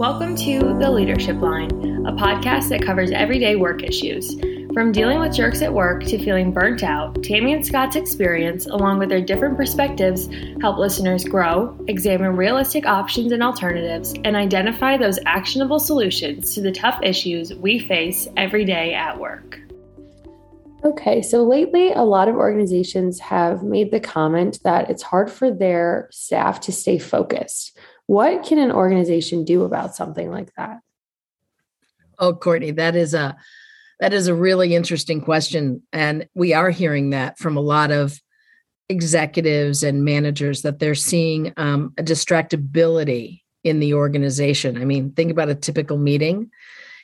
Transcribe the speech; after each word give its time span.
Welcome 0.00 0.34
to 0.36 0.60
The 0.78 0.90
Leadership 0.90 1.42
Line, 1.42 2.06
a 2.06 2.12
podcast 2.12 2.70
that 2.70 2.80
covers 2.80 3.10
everyday 3.10 3.56
work 3.56 3.82
issues. 3.82 4.34
From 4.72 4.92
dealing 4.92 5.18
with 5.20 5.34
jerks 5.34 5.60
at 5.60 5.74
work 5.74 6.04
to 6.04 6.18
feeling 6.18 6.54
burnt 6.54 6.82
out, 6.82 7.22
Tammy 7.22 7.52
and 7.52 7.66
Scott's 7.66 7.96
experience, 7.96 8.64
along 8.64 8.98
with 8.98 9.10
their 9.10 9.20
different 9.20 9.58
perspectives, 9.58 10.26
help 10.62 10.78
listeners 10.78 11.22
grow, 11.24 11.78
examine 11.86 12.34
realistic 12.34 12.86
options 12.86 13.30
and 13.30 13.42
alternatives, 13.42 14.14
and 14.24 14.36
identify 14.36 14.96
those 14.96 15.18
actionable 15.26 15.78
solutions 15.78 16.54
to 16.54 16.62
the 16.62 16.72
tough 16.72 16.98
issues 17.02 17.52
we 17.56 17.78
face 17.78 18.26
every 18.38 18.64
day 18.64 18.94
at 18.94 19.20
work. 19.20 19.60
Okay, 20.82 21.20
so 21.20 21.44
lately, 21.44 21.92
a 21.92 22.04
lot 22.04 22.26
of 22.26 22.36
organizations 22.36 23.20
have 23.20 23.62
made 23.62 23.90
the 23.90 24.00
comment 24.00 24.60
that 24.64 24.88
it's 24.88 25.02
hard 25.02 25.30
for 25.30 25.50
their 25.50 26.08
staff 26.10 26.58
to 26.60 26.72
stay 26.72 26.98
focused. 26.98 27.76
What 28.10 28.42
can 28.44 28.58
an 28.58 28.72
organization 28.72 29.44
do 29.44 29.62
about 29.62 29.94
something 29.94 30.32
like 30.32 30.52
that? 30.56 30.80
Oh, 32.18 32.34
Courtney, 32.34 32.72
that 32.72 32.96
is 32.96 33.14
a 33.14 33.36
that 34.00 34.12
is 34.12 34.26
a 34.26 34.34
really 34.34 34.74
interesting 34.74 35.20
question, 35.20 35.82
and 35.92 36.26
we 36.34 36.52
are 36.52 36.70
hearing 36.70 37.10
that 37.10 37.38
from 37.38 37.56
a 37.56 37.60
lot 37.60 37.92
of 37.92 38.20
executives 38.88 39.84
and 39.84 40.04
managers 40.04 40.62
that 40.62 40.80
they're 40.80 40.96
seeing 40.96 41.52
um, 41.56 41.94
a 41.98 42.02
distractibility 42.02 43.42
in 43.62 43.78
the 43.78 43.94
organization. 43.94 44.76
I 44.76 44.84
mean, 44.84 45.12
think 45.12 45.30
about 45.30 45.48
a 45.48 45.54
typical 45.54 45.96
meeting. 45.96 46.50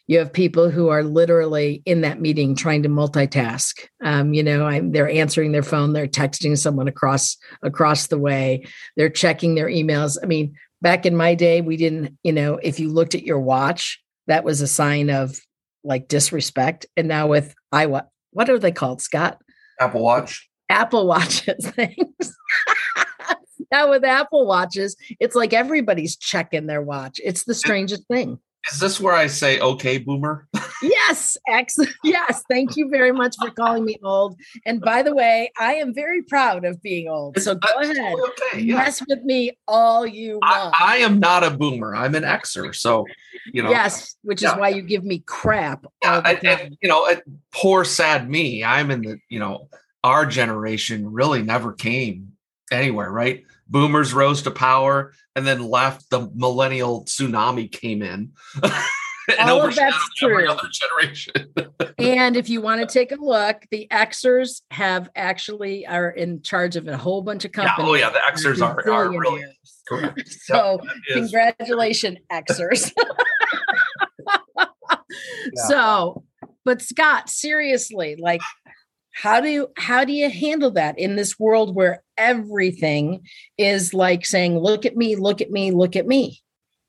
You 0.08 0.18
have 0.18 0.32
people 0.32 0.70
who 0.70 0.88
are 0.88 1.04
literally 1.04 1.82
in 1.84 2.00
that 2.00 2.20
meeting 2.20 2.56
trying 2.56 2.82
to 2.82 2.88
multitask. 2.88 3.86
Um, 4.02 4.34
you 4.34 4.42
know, 4.42 4.66
I'm, 4.66 4.90
they're 4.90 5.08
answering 5.08 5.52
their 5.52 5.62
phone, 5.62 5.92
they're 5.92 6.08
texting 6.08 6.58
someone 6.58 6.88
across 6.88 7.36
across 7.62 8.08
the 8.08 8.18
way, 8.18 8.66
they're 8.96 9.08
checking 9.08 9.54
their 9.54 9.68
emails. 9.68 10.16
I 10.20 10.26
mean, 10.26 10.56
back 10.86 11.04
in 11.04 11.16
my 11.16 11.34
day 11.34 11.60
we 11.60 11.76
didn't 11.76 12.16
you 12.22 12.32
know 12.32 12.60
if 12.62 12.78
you 12.78 12.88
looked 12.88 13.16
at 13.16 13.24
your 13.24 13.40
watch 13.40 14.00
that 14.28 14.44
was 14.44 14.60
a 14.60 14.68
sign 14.68 15.10
of 15.10 15.36
like 15.82 16.06
disrespect. 16.06 16.86
And 16.96 17.08
now 17.08 17.26
with 17.26 17.56
i 17.72 17.86
what 17.86 18.08
what 18.30 18.48
are 18.48 18.58
they 18.60 18.70
called 18.70 19.02
scott? 19.02 19.40
Apple 19.80 20.04
watch. 20.04 20.48
Apple 20.68 21.08
watches 21.08 21.66
things 21.70 22.36
now 23.72 23.90
with 23.90 24.04
apple 24.04 24.46
watches 24.46 24.94
it's 25.18 25.34
like 25.34 25.52
everybody's 25.52 26.16
checking 26.16 26.68
their 26.68 26.82
watch. 26.82 27.20
It's 27.24 27.42
the 27.42 27.54
strangest 27.54 28.06
thing 28.06 28.38
is 28.72 28.80
this 28.80 29.00
where 29.00 29.14
I 29.14 29.26
say 29.26 29.60
okay, 29.60 29.98
boomer? 29.98 30.48
yes, 30.82 31.36
excellent. 31.48 31.92
Yes, 32.02 32.42
thank 32.48 32.76
you 32.76 32.88
very 32.88 33.12
much 33.12 33.36
for 33.40 33.50
calling 33.50 33.84
me 33.84 33.98
old. 34.02 34.38
And 34.64 34.80
by 34.80 35.02
the 35.02 35.14
way, 35.14 35.50
I 35.58 35.74
am 35.74 35.94
very 35.94 36.22
proud 36.22 36.64
of 36.64 36.82
being 36.82 37.08
old. 37.08 37.38
So 37.40 37.54
go 37.54 37.80
ahead, 37.80 37.96
okay, 37.98 38.60
yeah. 38.60 38.76
mess 38.76 39.02
with 39.08 39.22
me 39.22 39.56
all 39.68 40.06
you 40.06 40.34
want. 40.42 40.74
I, 40.78 40.94
I, 40.94 40.96
am 40.98 41.20
not 41.20 41.44
a 41.44 41.50
boomer. 41.50 41.94
I'm 41.94 42.14
an 42.14 42.24
Xer. 42.24 42.74
So 42.74 43.06
you 43.52 43.62
know. 43.62 43.70
Yes, 43.70 44.16
which 44.22 44.42
is 44.42 44.50
yeah. 44.50 44.58
why 44.58 44.68
you 44.70 44.82
give 44.82 45.04
me 45.04 45.20
crap. 45.26 45.86
Yeah, 46.02 46.22
and, 46.24 46.44
and, 46.44 46.78
you 46.82 46.88
know, 46.88 47.08
poor 47.52 47.84
sad 47.84 48.28
me. 48.28 48.64
I'm 48.64 48.90
in 48.90 49.02
the 49.02 49.18
you 49.28 49.38
know 49.38 49.68
our 50.04 50.26
generation 50.26 51.12
really 51.12 51.42
never 51.42 51.72
came 51.72 52.32
anywhere, 52.70 53.10
right? 53.10 53.44
Boomers 53.68 54.14
rose 54.14 54.42
to 54.42 54.50
power 54.50 55.12
and 55.34 55.46
then 55.46 55.62
left 55.62 56.08
the 56.10 56.30
millennial 56.34 57.04
tsunami 57.04 57.70
came 57.70 58.02
in 58.02 58.32
and 59.28 59.50
oh, 59.50 59.60
All 59.60 59.68
of 59.68 59.74
that's 59.74 60.08
true. 60.16 60.46
generation. 60.46 61.52
and 61.98 62.36
if 62.36 62.48
you 62.48 62.60
want 62.60 62.80
to 62.80 62.86
take 62.86 63.12
a 63.12 63.16
look, 63.16 63.64
the 63.70 63.88
Xers 63.90 64.62
have 64.70 65.10
actually 65.16 65.86
are 65.86 66.10
in 66.10 66.42
charge 66.42 66.76
of 66.76 66.86
a 66.86 66.96
whole 66.96 67.22
bunch 67.22 67.44
of 67.44 67.52
companies. 67.52 67.78
Yeah, 67.78 67.86
oh 67.86 67.94
yeah, 67.94 68.10
the 68.10 68.20
Xers 68.20 68.62
are, 68.62 68.88
are 68.88 69.10
really 69.10 69.44
correct. 69.88 70.22
So 70.44 70.80
yep, 71.08 71.18
congratulations, 71.18 72.18
Xers. 72.30 72.92
yeah. 74.56 74.66
So, 75.68 76.24
but 76.64 76.82
Scott, 76.82 77.28
seriously, 77.28 78.16
like 78.18 78.40
how 79.16 79.40
do 79.40 79.48
you 79.48 79.68
how 79.78 80.04
do 80.04 80.12
you 80.12 80.28
handle 80.30 80.70
that 80.70 80.98
in 80.98 81.16
this 81.16 81.38
world 81.38 81.74
where 81.74 82.02
everything 82.18 83.22
is 83.56 83.94
like 83.94 84.26
saying 84.26 84.58
look 84.58 84.84
at 84.84 84.96
me 84.96 85.16
look 85.16 85.40
at 85.40 85.50
me 85.50 85.70
look 85.70 85.96
at 85.96 86.06
me 86.06 86.42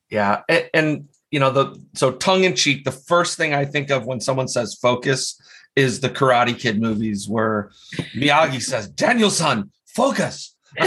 yeah 0.09 0.41
and, 0.49 0.69
and 0.73 1.09
you 1.31 1.39
know 1.39 1.51
the 1.51 1.81
so 1.93 2.11
tongue 2.11 2.43
in 2.43 2.53
cheek 2.53 2.83
the 2.83 2.91
first 2.91 3.37
thing 3.37 3.53
i 3.53 3.63
think 3.63 3.89
of 3.89 4.05
when 4.05 4.19
someone 4.19 4.47
says 4.47 4.75
focus 4.75 5.39
is 5.75 6.01
the 6.01 6.09
karate 6.09 6.57
kid 6.57 6.81
movies 6.81 7.29
where 7.29 7.71
miyagi 8.15 8.61
says 8.61 8.87
daniel-san 8.89 9.71
focus. 9.87 10.55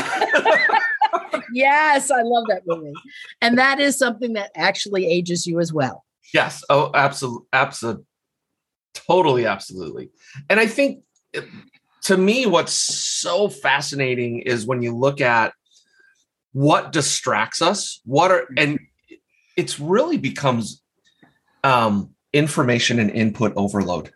Yes 1.53 2.13
i 2.13 2.23
love 2.23 2.45
that 2.49 2.63
movie. 2.65 2.93
And 3.41 3.59
that 3.59 3.81
is 3.81 3.99
something 3.99 4.35
that 4.35 4.53
actually 4.55 5.09
ages 5.09 5.49
you 5.49 5.59
as 5.59 5.73
well. 5.73 6.05
Yes. 6.33 6.63
Oh 6.71 6.93
absolutely 6.95 7.47
absolutely 7.53 8.05
totally 8.95 9.47
absolutely. 9.47 10.11
And 10.49 10.61
i 10.61 10.67
think 10.67 11.03
to 12.03 12.17
me, 12.17 12.47
what's 12.47 12.73
so 12.73 13.49
fascinating 13.49 14.41
is 14.41 14.67
when 14.67 14.83
you 14.83 14.97
look 14.97 15.21
at 15.21 15.53
what 16.53 16.93
distracts 16.93 17.63
us, 17.63 18.01
what 18.05 18.31
are, 18.31 18.47
and 18.57 18.79
it's 19.57 19.79
really 19.79 20.17
becomes 20.17 20.83
um, 21.63 22.11
information 22.33 22.99
and 22.99 23.11
input 23.11 23.53
overload. 23.57 24.11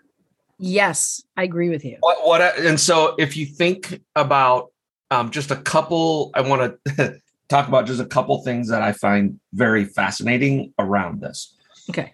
Yes, 0.58 1.22
I 1.36 1.42
agree 1.42 1.69
with 1.69 1.84
you. 1.84 1.98
What, 2.00 2.26
what 2.26 2.41
and 2.58 2.78
so 2.78 3.14
if 3.19 3.36
you 3.36 3.46
think 3.46 4.00
about 4.16 4.72
um, 5.10 5.31
just 5.31 5.50
a 5.50 5.56
couple, 5.56 6.31
I 6.34 6.41
want 6.41 6.78
to 6.96 7.20
talk 7.48 7.69
about 7.69 7.86
just 7.86 8.00
a 8.00 8.06
couple 8.06 8.42
things 8.42 8.69
that 8.69 8.82
I 8.82 8.92
find 8.92 9.38
very 9.52 9.84
fascinating 9.84 10.72
around 10.78 11.20
this. 11.20 11.54
Okay. 11.91 12.12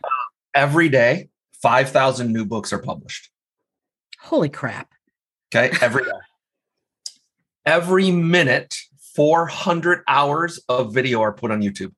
Every 0.54 0.88
day, 0.88 1.28
5,000 1.62 2.32
new 2.32 2.44
books 2.44 2.72
are 2.72 2.78
published. 2.78 3.29
Holy 4.20 4.48
crap. 4.48 4.92
Okay. 5.54 5.76
Every 5.80 6.04
day. 6.04 6.10
Every 7.66 8.10
minute, 8.10 8.76
400 9.14 10.02
hours 10.06 10.60
of 10.68 10.94
video 10.94 11.20
are 11.20 11.32
put 11.32 11.50
on 11.50 11.60
YouTube. 11.62 11.92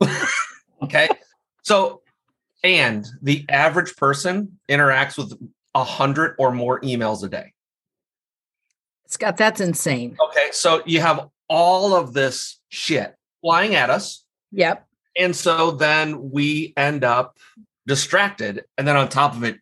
okay. 0.82 1.08
So, 1.62 2.02
and 2.62 3.06
the 3.22 3.44
average 3.48 3.94
person 3.96 4.58
interacts 4.70 5.18
with 5.18 5.32
a 5.74 5.84
hundred 5.84 6.36
or 6.38 6.50
more 6.52 6.80
emails 6.80 7.22
a 7.24 7.28
day. 7.28 7.52
Scott, 9.06 9.36
that's 9.36 9.60
insane. 9.60 10.16
Okay. 10.28 10.48
So 10.52 10.82
you 10.86 11.00
have 11.00 11.28
all 11.48 11.94
of 11.94 12.12
this 12.12 12.58
shit 12.70 13.14
flying 13.42 13.74
at 13.74 13.90
us. 13.90 14.24
Yep. 14.52 14.86
And 15.16 15.36
so 15.36 15.72
then 15.72 16.30
we 16.30 16.72
end 16.76 17.04
up 17.04 17.38
distracted. 17.86 18.64
And 18.78 18.88
then 18.88 18.96
on 18.96 19.08
top 19.08 19.36
of 19.36 19.44
it, 19.44 19.58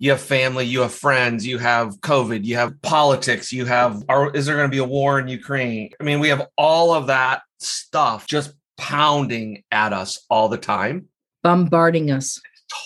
you 0.00 0.10
have 0.10 0.20
family, 0.20 0.64
you 0.64 0.80
have 0.80 0.94
friends, 0.94 1.46
you 1.46 1.58
have 1.58 2.00
COVID, 2.00 2.42
you 2.46 2.56
have 2.56 2.80
politics, 2.80 3.52
you 3.52 3.66
have, 3.66 4.02
are, 4.08 4.34
is 4.34 4.46
there 4.46 4.56
going 4.56 4.68
to 4.68 4.74
be 4.74 4.78
a 4.78 4.84
war 4.84 5.20
in 5.20 5.28
Ukraine? 5.28 5.90
I 6.00 6.04
mean, 6.04 6.20
we 6.20 6.28
have 6.30 6.48
all 6.56 6.94
of 6.94 7.08
that 7.08 7.42
stuff 7.58 8.26
just 8.26 8.54
pounding 8.78 9.62
at 9.70 9.92
us 9.92 10.24
all 10.30 10.48
the 10.48 10.56
time, 10.56 11.06
bombarding 11.42 12.10
us. 12.10 12.40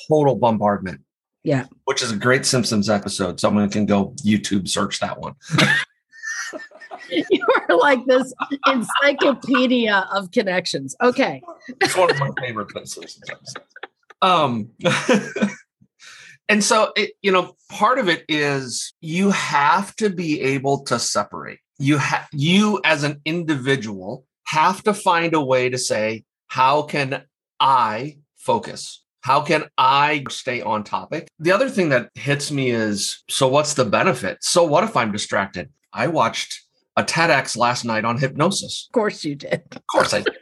Total 0.09 0.35
bombardment. 0.35 1.03
Yeah. 1.45 1.67
Which 1.85 2.03
is 2.03 2.11
a 2.11 2.17
great 2.17 2.45
Simpsons 2.45 2.91
episode. 2.91 3.39
Someone 3.39 3.71
can 3.71 3.87
go 3.87 4.15
YouTube 4.25 4.67
search 4.67 4.99
that 4.99 5.21
one. 5.21 5.35
you 7.11 7.47
are 7.69 7.77
like 7.77 8.05
this 8.07 8.33
encyclopedia 8.67 10.09
of 10.13 10.33
connections. 10.33 10.97
Okay. 11.01 11.43
It's 11.81 11.97
one 11.97 12.11
of 12.11 12.19
my 12.19 12.31
favorite 12.41 12.71
episodes. 12.75 13.21
Um, 14.21 14.71
and 16.49 16.63
so, 16.63 16.93
it, 16.97 17.13
you 17.23 17.33
know, 17.33 17.57
part 17.71 17.99
of 17.99 18.09
it 18.09 18.25
is 18.29 18.93
you 19.01 19.31
have 19.31 19.97
to 19.97 20.11
be 20.11 20.41
able 20.41 20.85
to 20.85 20.99
separate. 20.99 21.61
You 21.79 21.99
have 21.99 22.29
you 22.33 22.81
as 22.85 23.03
an 23.03 23.21
individual 23.25 24.27
have 24.47 24.83
to 24.85 24.95
find 24.95 25.35
a 25.35 25.43
way 25.43 25.71
to 25.71 25.79
say, 25.79 26.25
how 26.49 26.83
can 26.83 27.23
I 27.59 28.19
focus? 28.37 29.03
How 29.23 29.41
can 29.41 29.65
I 29.79 30.25
stay 30.29 30.61
on 30.61 30.85
topic? 30.85 31.29
The 31.39 31.51
other 31.51 31.71
thing 31.71 31.89
that 31.89 32.11
hits 32.15 32.53
me 32.53 32.71
is 32.71 33.25
so 33.31 33.49
what's 33.49 33.75
the 33.75 33.87
benefit? 33.87 34.39
So 34.43 34.65
what 34.65 34.85
if 34.85 34.97
I'm 34.97 35.13
distracted? 35.13 35.71
I 35.95 36.09
watched 36.09 36.61
a 36.97 37.03
TEDx 37.03 37.57
last 37.57 37.85
night 37.85 38.05
on 38.05 38.19
hypnosis. 38.19 38.87
Of 38.91 38.93
course 38.93 39.25
you 39.25 39.35
did. 39.35 39.63
Of 39.73 39.83
course 39.91 40.13
I 40.13 40.21
did. 40.21 40.37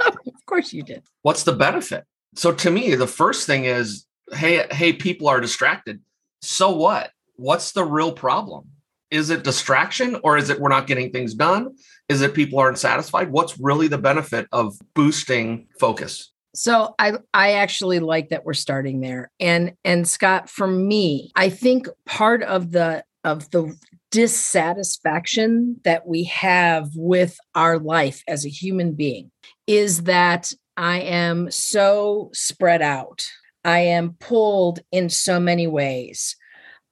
of 0.00 0.46
course 0.46 0.72
you 0.72 0.82
did. 0.82 1.04
What's 1.22 1.44
the 1.44 1.52
benefit? 1.52 2.04
So 2.34 2.52
to 2.52 2.70
me, 2.70 2.96
the 2.96 3.06
first 3.06 3.46
thing 3.46 3.66
is 3.66 4.04
hey, 4.34 4.66
hey, 4.70 4.92
people 4.92 5.28
are 5.28 5.40
distracted. 5.40 6.00
So 6.40 6.70
what? 6.70 7.10
What's 7.36 7.72
the 7.72 7.84
real 7.84 8.12
problem? 8.12 8.68
Is 9.10 9.30
it 9.30 9.44
distraction 9.44 10.18
or 10.24 10.36
is 10.36 10.48
it 10.48 10.58
we're 10.58 10.70
not 10.70 10.86
getting 10.86 11.10
things 11.10 11.34
done? 11.34 11.76
Is 12.08 12.22
it 12.22 12.34
people 12.34 12.58
aren't 12.58 12.78
satisfied? 12.78 13.30
What's 13.30 13.58
really 13.58 13.88
the 13.88 13.98
benefit 13.98 14.48
of 14.52 14.74
boosting 14.94 15.68
focus? 15.78 16.32
So 16.54 16.94
I 16.98 17.14
I 17.32 17.52
actually 17.52 18.00
like 18.00 18.30
that 18.30 18.44
we're 18.44 18.54
starting 18.54 19.00
there. 19.00 19.30
And 19.40 19.72
and 19.84 20.06
Scott, 20.06 20.50
for 20.50 20.66
me, 20.66 21.30
I 21.34 21.48
think 21.48 21.88
part 22.06 22.42
of 22.42 22.72
the 22.72 23.04
of 23.24 23.50
the 23.50 23.76
dissatisfaction 24.10 25.80
that 25.84 26.06
we 26.06 26.24
have 26.24 26.90
with 26.94 27.38
our 27.54 27.78
life 27.78 28.22
as 28.28 28.44
a 28.44 28.50
human 28.50 28.92
being 28.92 29.30
is 29.66 30.02
that 30.02 30.52
I 30.76 31.00
am 31.00 31.50
so 31.50 32.30
spread 32.32 32.82
out. 32.82 33.24
I 33.64 33.80
am 33.80 34.16
pulled 34.18 34.80
in 34.90 35.08
so 35.08 35.38
many 35.38 35.66
ways. 35.66 36.36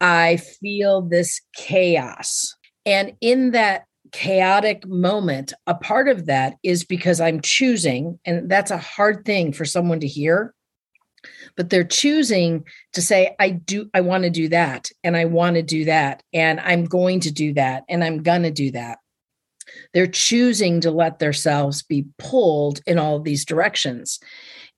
I 0.01 0.37
feel 0.37 1.03
this 1.03 1.41
chaos. 1.55 2.57
And 2.87 3.15
in 3.21 3.51
that 3.53 3.85
chaotic 4.13 4.87
moment, 4.87 5.53
a 5.67 5.75
part 5.75 6.09
of 6.09 6.27
that 6.27 6.55
is 6.63 6.85
because 6.85 7.21
I'm 7.21 7.41
choosing, 7.41 8.19
and 8.25 8.51
that's 8.51 8.71
a 8.71 8.79
hard 8.79 9.25
thing 9.25 9.53
for 9.53 9.65
someone 9.65 10.01
to 10.01 10.07
hear, 10.07 10.55
but 11.57 11.71
they're 11.71 11.85
choosing 11.85 12.65
to 12.95 13.03
say, 13.03 13.37
I 13.39 13.51
do, 13.51 13.91
I 13.93 14.01
want 14.01 14.25
to 14.25 14.31
do 14.31 14.49
that, 14.49 14.91
and 15.05 15.17
I 15.17 15.27
want 15.27 15.57
to 15.57 15.63
do 15.63 15.85
that, 15.85 16.23
and 16.33 16.59
I'm 16.61 16.87
going 16.87 17.21
to 17.21 17.31
do 17.31 17.53
that, 17.55 17.85
and 17.89 18.03
I'm 18.03 18.23
going 18.23 18.43
to 18.43 18.51
do 18.51 18.71
that. 18.73 18.99
They're 19.93 20.07
choosing 20.07 20.81
to 20.81 20.91
let 20.91 21.19
themselves 21.19 21.83
be 21.83 22.07
pulled 22.19 22.81
in 22.87 22.99
all 22.99 23.21
these 23.21 23.45
directions. 23.45 24.19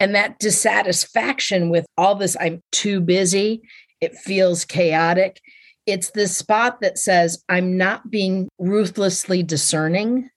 And 0.03 0.17
that 0.17 0.41
dissatisfaction 0.41 1.71
with 1.71 1.87
all 1.97 2.17
this, 2.17 2.37
I'm 2.41 2.61
too 2.73 3.01
busy, 3.01 3.63
it 4.01 4.17
feels 4.17 4.65
chaotic. 4.65 5.41
It's 5.87 6.11
this 6.11 6.37
spot 6.37 6.81
that 6.81 6.99
says, 6.99 7.45
I'm 7.49 7.77
not 7.77 8.11
being 8.11 8.49
ruthlessly 8.59 9.45
discerning 9.45 10.29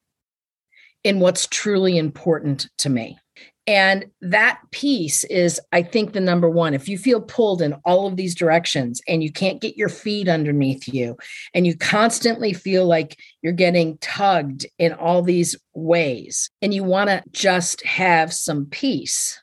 in 1.03 1.19
what's 1.19 1.47
truly 1.47 1.97
important 1.97 2.69
to 2.77 2.89
me. 2.89 3.17
And 3.65 4.05
that 4.21 4.59
piece 4.69 5.23
is, 5.23 5.59
I 5.71 5.81
think, 5.81 6.13
the 6.13 6.19
number 6.19 6.47
one. 6.47 6.75
If 6.75 6.87
you 6.87 6.99
feel 6.99 7.19
pulled 7.19 7.63
in 7.63 7.73
all 7.85 8.05
of 8.05 8.17
these 8.17 8.35
directions 8.35 9.01
and 9.07 9.23
you 9.23 9.31
can't 9.31 9.61
get 9.61 9.77
your 9.77 9.89
feet 9.89 10.29
underneath 10.29 10.87
you, 10.87 11.17
and 11.55 11.65
you 11.65 11.75
constantly 11.75 12.53
feel 12.53 12.85
like 12.85 13.17
you're 13.41 13.51
getting 13.51 13.97
tugged 13.97 14.67
in 14.77 14.93
all 14.93 15.23
these 15.23 15.55
ways, 15.73 16.51
and 16.61 16.71
you 16.71 16.83
want 16.83 17.09
to 17.09 17.23
just 17.31 17.83
have 17.83 18.31
some 18.31 18.67
peace, 18.67 19.41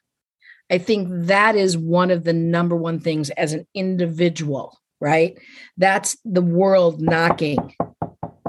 I 0.73 0.79
think 0.79 1.09
that 1.27 1.55
is 1.55 1.77
one 1.77 2.11
of 2.11 2.25
the 2.25 2.33
number 2.33 2.75
one 2.75 2.99
things 2.99 3.29
as 3.29 3.53
an 3.53 3.67
individual, 3.75 4.81
right? 5.03 5.39
That's 5.77 6.17
the 6.25 6.41
world 6.41 7.03
knocking. 7.03 7.77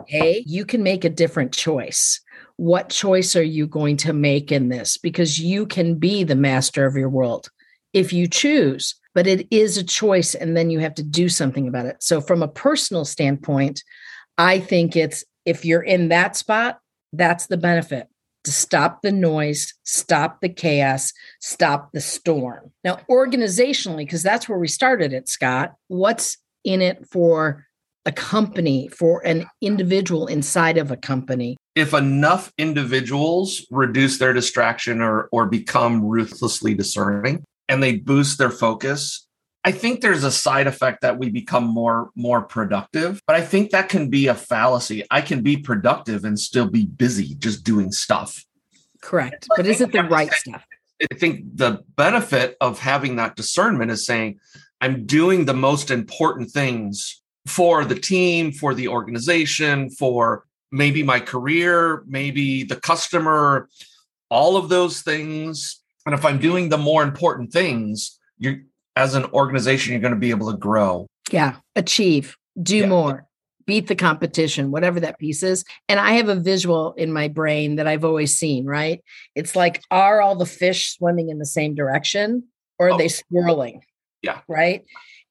Hey, 0.08 0.42
you 0.48 0.64
can 0.64 0.84
make 0.84 1.04
a 1.04 1.10
different 1.10 1.52
choice. 1.52 2.22
What 2.56 2.88
choice 2.88 3.36
are 3.36 3.44
you 3.44 3.68
going 3.68 3.98
to 3.98 4.14
make 4.14 4.54
in 4.54 4.70
this? 4.70 4.98
Because 4.98 5.38
you 5.38 5.66
can 5.66 5.96
be 5.96 6.24
the 6.24 6.36
master 6.36 6.86
of 6.86 6.96
your 6.96 7.10
world 7.10 7.50
if 7.92 8.14
you 8.14 8.28
choose, 8.28 8.96
but 9.14 9.28
it 9.28 9.46
is 9.52 9.78
a 9.78 9.84
choice 9.84 10.34
and 10.34 10.56
then 10.56 10.70
you 10.70 10.80
have 10.80 10.96
to 10.96 11.04
do 11.04 11.28
something 11.28 11.68
about 11.68 11.88
it. 11.88 12.02
So, 12.02 12.22
from 12.22 12.42
a 12.42 12.48
personal 12.48 13.04
standpoint, 13.04 13.84
I 14.38 14.60
think 14.60 14.96
it's 14.96 15.26
if 15.44 15.66
you're 15.66 15.84
in 15.84 16.08
that 16.08 16.38
spot, 16.38 16.80
that's 17.12 17.48
the 17.48 17.58
benefit 17.58 18.08
to 18.44 18.52
stop 18.52 19.02
the 19.02 19.12
noise, 19.12 19.74
stop 19.84 20.42
the 20.42 20.50
chaos, 20.50 21.14
stop 21.40 21.92
the 21.94 22.02
storm. 22.02 22.72
Now, 22.84 23.00
organizationally, 23.10 24.00
because 24.00 24.24
that's 24.24 24.50
where 24.50 24.60
we 24.60 24.68
started 24.68 25.14
it, 25.14 25.30
Scott, 25.30 25.74
what's 25.88 26.38
in 26.64 26.82
it 26.82 27.06
for 27.10 27.66
a 28.06 28.12
company, 28.12 28.90
for 28.90 29.26
an 29.26 29.46
individual 29.62 30.28
inside 30.28 30.78
of 30.78 30.92
a 30.92 30.98
company? 30.98 31.58
If 31.76 31.94
enough 31.94 32.52
individuals 32.58 33.66
reduce 33.72 34.20
their 34.20 34.34
distraction 34.34 35.02
or, 35.02 35.30
or 35.32 35.48
become 35.48 36.04
ruthlessly 36.04 36.74
discerning 36.74 37.44
and 37.70 37.82
they 37.82 37.98
boost 37.98 38.38
their 38.38 38.52
focus, 38.52 39.26
I 39.66 39.72
think 39.72 40.02
there's 40.02 40.24
a 40.24 40.32
side 40.32 40.68
effect 40.68 41.02
that 41.02 41.18
we 41.18 41.30
become 41.30 41.64
more 41.64 42.10
more 42.16 42.42
productive, 42.42 43.22
but 43.26 43.36
I 43.36 43.42
think 43.42 43.72
that 43.72 43.90
can 43.90 44.10
be 44.10 44.28
a 44.28 44.36
fallacy. 44.36 45.04
I 45.10 45.22
can 45.22 45.42
be 45.42 45.58
productive 45.58 46.26
and 46.26 46.40
still 46.40 46.70
be 46.70 46.86
busy 46.86 47.36
just 47.36 47.64
doing 47.64 47.92
stuff. 47.92 48.44
Correct. 49.02 49.48
But 49.56 49.66
is 49.66 49.82
it 49.82 49.92
the 49.92 50.04
right 50.04 50.32
stuff? 50.34 50.66
I 51.02 51.16
think 51.16 51.58
the 51.58 51.84
benefit 51.96 52.56
of 52.62 52.80
having 52.80 53.18
that 53.18 53.36
discernment 53.36 53.92
is 53.92 54.06
saying 54.06 54.40
I'm 54.82 55.06
doing 55.06 55.46
the 55.46 55.54
most 55.54 55.92
important 55.92 56.52
things 56.52 57.22
for 57.46 57.86
the 57.86 57.96
team, 57.96 58.52
for 58.52 58.74
the 58.74 58.88
organization, 58.88 59.90
for 59.90 60.46
maybe 60.72 61.04
my 61.04 61.20
career, 61.20 62.04
maybe 62.08 62.64
the 62.64 62.76
customer, 62.76 63.70
all 64.30 64.58
of 64.58 64.70
those 64.70 65.02
things. 65.02 65.82
And 66.06 66.16
if 66.16 66.26
I'm 66.26 66.40
doing 66.40 66.70
the 66.70 66.78
more 66.78 67.04
important 67.04 67.52
things, 67.54 68.20
you're 68.38 68.62
as 68.96 69.16
an 69.16 69.26
organization, 69.26 69.94
you're 69.94 70.02
going 70.02 70.14
to 70.14 70.20
be 70.20 70.30
able 70.30 70.52
to 70.52 70.58
grow. 70.58 71.08
Yeah. 71.32 71.56
Achieve, 71.76 72.38
do 72.62 72.78
yeah. 72.78 72.88
more, 72.88 73.26
beat 73.66 73.88
the 73.88 73.96
competition, 73.96 74.72
whatever 74.72 75.00
that 75.00 75.20
piece 75.20 75.42
is. 75.44 75.64
And 75.90 76.00
I 76.00 76.14
have 76.14 76.30
a 76.30 76.36
visual 76.36 76.94
in 76.94 77.12
my 77.12 77.28
brain 77.28 77.78
that 77.78 77.88
I've 77.88 78.06
always 78.06 78.36
seen, 78.36 78.66
right? 78.66 79.04
It's 79.36 79.56
like, 79.56 79.82
are 79.90 80.22
all 80.22 80.36
the 80.36 80.46
fish 80.46 80.96
swimming 80.96 81.30
in 81.30 81.40
the 81.40 81.46
same 81.46 81.76
direction 81.76 82.44
or 82.78 82.88
are 82.88 82.94
oh. 82.94 82.98
they 82.98 83.08
swirling? 83.08 83.82
Yeah. 84.22 84.42
Right. 84.48 84.86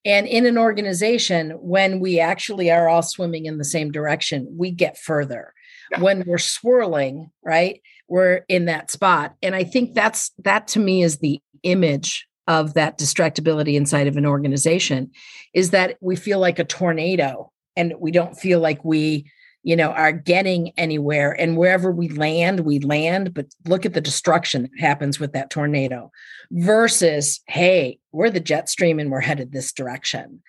And 0.04 0.26
in 0.26 0.46
an 0.46 0.58
organization, 0.58 1.50
when 1.60 2.00
we 2.00 2.18
actually 2.18 2.70
are 2.70 2.88
all 2.88 3.02
swimming 3.02 3.46
in 3.46 3.58
the 3.58 3.64
same 3.64 3.92
direction, 3.92 4.48
we 4.56 4.72
get 4.72 4.98
further. 4.98 5.54
Yeah. 5.92 6.00
When 6.00 6.24
we're 6.26 6.38
swirling, 6.38 7.30
right, 7.44 7.80
we're 8.08 8.44
in 8.48 8.64
that 8.64 8.90
spot. 8.90 9.34
And 9.42 9.54
I 9.54 9.62
think 9.62 9.94
that's 9.94 10.32
that 10.38 10.68
to 10.68 10.80
me 10.80 11.02
is 11.02 11.18
the 11.18 11.40
image 11.62 12.26
of 12.48 12.74
that 12.74 12.98
distractibility 12.98 13.74
inside 13.74 14.06
of 14.06 14.16
an 14.16 14.26
organization 14.26 15.10
is 15.54 15.70
that 15.70 15.96
we 16.00 16.16
feel 16.16 16.38
like 16.38 16.58
a 16.58 16.64
tornado 16.64 17.50
and 17.76 17.94
we 17.98 18.10
don't 18.10 18.34
feel 18.34 18.60
like 18.60 18.84
we 18.84 19.30
you 19.62 19.76
know 19.76 19.90
are 19.90 20.12
getting 20.12 20.72
anywhere 20.76 21.32
and 21.38 21.56
wherever 21.56 21.90
we 21.90 22.08
land 22.08 22.60
we 22.60 22.78
land 22.80 23.32
but 23.32 23.46
look 23.66 23.86
at 23.86 23.94
the 23.94 24.00
destruction 24.00 24.62
that 24.62 24.80
happens 24.80 25.20
with 25.20 25.32
that 25.32 25.50
tornado 25.50 26.10
versus 26.50 27.40
hey 27.46 27.98
we're 28.10 28.30
the 28.30 28.40
jet 28.40 28.68
stream 28.68 28.98
and 28.98 29.10
we're 29.10 29.20
headed 29.20 29.52
this 29.52 29.72
direction 29.72 30.42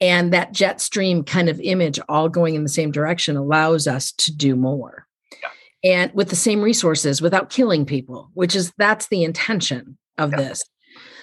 and 0.00 0.32
that 0.32 0.52
jet 0.52 0.80
stream 0.80 1.24
kind 1.24 1.48
of 1.48 1.60
image 1.60 1.98
all 2.08 2.28
going 2.28 2.54
in 2.54 2.62
the 2.62 2.68
same 2.68 2.90
direction 2.90 3.36
allows 3.36 3.86
us 3.86 4.12
to 4.12 4.34
do 4.34 4.54
more 4.54 5.06
yeah. 5.42 5.48
and 5.92 6.12
with 6.14 6.28
the 6.28 6.36
same 6.36 6.60
resources 6.60 7.22
without 7.22 7.50
killing 7.50 7.86
people 7.86 8.30
which 8.34 8.54
is 8.54 8.72
that's 8.76 9.08
the 9.08 9.24
intention 9.24 9.96
of 10.18 10.32
yeah. 10.32 10.36
this 10.36 10.62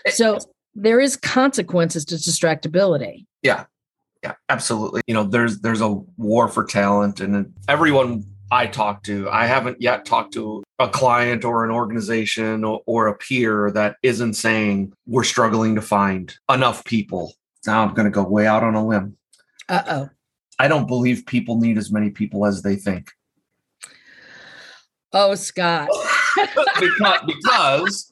so 0.10 0.40
there 0.76 1.00
is 1.00 1.16
consequences 1.16 2.06
to 2.06 2.16
distractibility. 2.16 3.26
Yeah. 3.42 3.66
Yeah, 4.24 4.34
absolutely. 4.50 5.02
You 5.08 5.14
know, 5.14 5.24
there's 5.24 5.60
there's 5.60 5.82
a 5.82 5.90
war 6.18 6.48
for 6.48 6.66
talent 6.66 7.20
and 7.20 7.54
everyone 7.68 8.26
I 8.52 8.68
talk 8.68 9.04
to, 9.04 9.30
I 9.30 9.46
haven't 9.46 9.82
yet 9.82 10.06
talked 10.06 10.34
to 10.34 10.64
a 10.80 10.88
client 10.88 11.44
or 11.44 11.66
an 11.66 11.72
organization 11.72 12.64
or, 12.64 12.82
or 12.86 13.08
a 13.08 13.16
peer 13.16 13.72
that 13.72 13.98
isn't 14.04 14.36
saying 14.36 14.94
we're 15.06 15.26
struggling 15.26 15.76
to 15.76 15.82
find 15.82 16.34
enough 16.50 16.86
people. 16.86 17.34
Now 17.66 17.84
I'm 17.84 17.94
going 17.94 18.06
to 18.06 18.12
go 18.12 18.24
way 18.24 18.48
out 18.48 18.64
on 18.64 18.76
a 18.76 18.86
limb. 18.86 19.18
Uh-oh. 19.68 20.10
I 20.60 20.68
don't 20.68 20.88
believe 20.88 21.26
people 21.26 21.60
need 21.60 21.78
as 21.78 21.92
many 21.92 22.10
people 22.10 22.46
as 22.46 22.62
they 22.62 22.76
think. 22.76 23.12
Oh, 25.12 25.36
Scott. 25.36 25.90
because, 26.80 27.22
because 27.26 28.12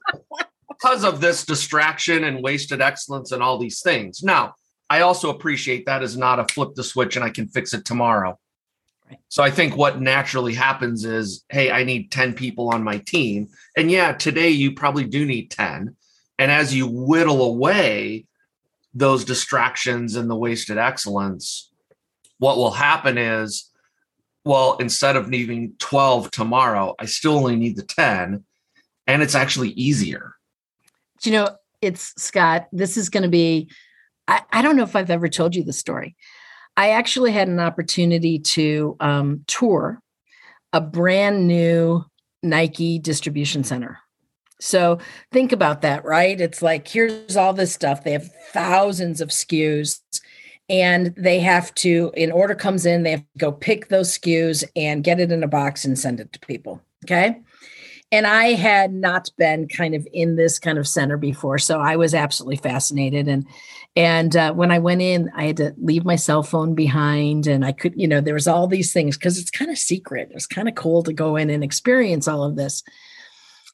because 0.80 1.04
of 1.04 1.22
this 1.22 1.46
distraction 1.46 2.24
and 2.24 2.44
wasted 2.44 2.82
excellence 2.82 3.32
and 3.32 3.42
all 3.42 3.58
these 3.58 3.82
things. 3.82 4.24
Now, 4.24 4.56
I 4.90 5.02
also 5.02 5.30
appreciate 5.30 5.86
that 5.86 6.04
is 6.04 6.18
not 6.18 6.40
a 6.40 6.46
flip 6.54 6.76
the 6.76 6.84
switch 6.84 7.16
and 7.16 7.26
I 7.26 7.30
can 7.30 7.48
fix 7.48 7.74
it 7.74 7.86
tomorrow. 7.86 8.38
Right. 9.08 9.20
So 9.30 9.44
I 9.44 9.52
think 9.52 9.76
what 9.76 10.02
naturally 10.02 10.54
happens 10.54 11.06
is, 11.06 11.44
hey, 11.50 11.72
I 11.72 11.84
need 11.84 12.12
10 12.12 12.34
people 12.34 12.70
on 12.70 12.84
my 12.84 13.00
team. 13.00 13.48
And 13.78 13.90
yeah, 13.90 14.14
today 14.14 14.50
you 14.50 14.74
probably 14.74 15.06
do 15.06 15.26
need 15.26 15.52
10. 15.52 15.96
And 16.38 16.52
as 16.52 16.74
you 16.74 16.88
whittle 16.88 17.44
away 17.44 18.26
those 18.94 19.26
distractions 19.26 20.16
and 20.16 20.30
the 20.30 20.36
wasted 20.36 20.78
excellence, 20.78 21.72
what 22.38 22.58
will 22.58 22.72
happen 22.72 23.18
is, 23.18 23.72
well, 24.44 24.78
instead 24.78 25.16
of 25.16 25.30
needing 25.30 25.74
12 25.80 26.30
tomorrow, 26.30 26.96
I 27.00 27.06
still 27.06 27.38
only 27.38 27.56
need 27.56 27.78
the 27.78 27.84
10. 27.84 28.44
And 29.08 29.22
it's 29.22 29.36
actually 29.36 29.70
easier 29.70 30.35
you 31.24 31.32
know, 31.32 31.50
it's 31.82 32.14
Scott, 32.22 32.68
this 32.72 32.98
is 32.98 33.10
going 33.10 33.24
to 33.24 33.30
be, 33.30 33.70
I, 34.28 34.42
I, 34.52 34.62
don't 34.62 34.76
know 34.76 34.84
if 34.84 34.96
I've 34.96 35.10
ever 35.10 35.30
told 35.30 35.56
you 35.56 35.64
the 35.64 35.74
story. 35.74 36.16
I 36.78 36.92
actually 36.92 37.32
had 37.32 37.48
an 37.48 37.60
opportunity 37.60 38.40
to 38.40 38.98
um, 39.00 39.44
tour 39.48 40.02
a 40.74 40.82
brand 40.82 41.48
new 41.48 42.04
Nike 42.44 43.00
distribution 43.00 43.64
center. 43.64 44.00
So 44.60 45.00
think 45.32 45.52
about 45.52 45.82
that, 45.82 46.04
right? 46.04 46.40
It's 46.40 46.62
like, 46.62 46.88
here's 46.88 47.38
all 47.38 47.54
this 47.54 47.74
stuff. 47.74 48.04
They 48.04 48.14
have 48.14 48.32
thousands 48.52 49.22
of 49.22 49.30
SKUs 49.30 50.02
and 50.68 51.14
they 51.16 51.40
have 51.40 51.74
to, 51.76 52.12
in 52.16 52.32
order 52.32 52.56
comes 52.56 52.86
in, 52.86 53.04
they 53.04 53.12
have 53.12 53.20
to 53.20 53.40
go 53.40 53.52
pick 53.52 53.88
those 53.88 54.18
SKUs 54.18 54.64
and 54.76 55.04
get 55.04 55.20
it 55.20 55.32
in 55.32 55.44
a 55.44 55.48
box 55.48 55.86
and 55.86 55.98
send 55.98 56.20
it 56.20 56.34
to 56.34 56.40
people. 56.40 56.82
Okay 57.06 57.40
and 58.16 58.26
I 58.26 58.54
had 58.54 58.94
not 58.94 59.30
been 59.38 59.68
kind 59.68 59.94
of 59.94 60.08
in 60.14 60.38
this 60.38 60.58
kind 60.58 60.78
of 60.78 60.88
center 60.88 61.18
before, 61.18 61.58
so 61.58 61.82
I 61.82 61.98
was 61.98 62.14
absolutely 62.14 62.56
fascinated. 62.56 63.28
And 63.28 63.46
and 63.98 64.36
uh, 64.36 64.54
when 64.54 64.72
I 64.72 64.80
went 64.80 65.02
in, 65.02 65.30
I 65.36 65.46
had 65.48 65.58
to 65.58 65.74
leave 65.78 66.06
my 66.06 66.16
cell 66.16 66.42
phone 66.42 66.76
behind, 66.76 67.46
and 67.46 67.66
I 67.66 67.74
could, 67.74 67.94
you 67.98 68.08
know, 68.08 68.22
there 68.22 68.34
was 68.34 68.48
all 68.48 68.68
these 68.68 68.94
things 68.94 69.18
because 69.18 69.38
it's 69.38 69.52
kind 69.52 69.70
of 69.70 69.78
secret. 69.78 70.30
It 70.30 70.34
was 70.34 70.48
kind 70.48 70.70
of 70.70 70.76
cool 70.76 71.04
to 71.04 71.12
go 71.12 71.36
in 71.36 71.50
and 71.50 71.62
experience 71.62 72.26
all 72.26 72.44
of 72.46 72.56
this. 72.56 72.84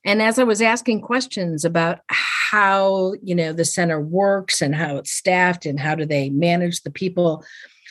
And 0.03 0.23
as 0.23 0.39
I 0.39 0.43
was 0.43 0.61
asking 0.61 1.01
questions 1.01 1.63
about 1.63 1.99
how, 2.07 3.13
you 3.21 3.35
know, 3.35 3.53
the 3.53 3.65
center 3.65 4.01
works 4.01 4.59
and 4.59 4.73
how 4.73 4.97
it's 4.97 5.11
staffed 5.11 5.67
and 5.67 5.79
how 5.79 5.93
do 5.93 6.07
they 6.07 6.31
manage 6.31 6.81
the 6.81 6.89
people, 6.89 7.45